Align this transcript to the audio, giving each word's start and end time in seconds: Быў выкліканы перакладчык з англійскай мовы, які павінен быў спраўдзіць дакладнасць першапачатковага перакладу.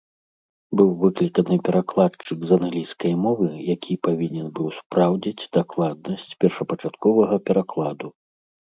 Быў 0.79 0.87
выкліканы 1.03 1.57
перакладчык 1.67 2.39
з 2.51 2.59
англійскай 2.61 3.13
мовы, 3.27 3.51
які 3.75 3.93
павінен 4.09 4.47
быў 4.61 4.67
спраўдзіць 4.81 5.49
дакладнасць 5.61 6.29
першапачатковага 6.43 7.35
перакладу. 7.49 8.07